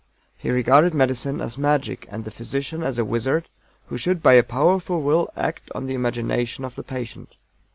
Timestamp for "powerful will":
4.41-5.29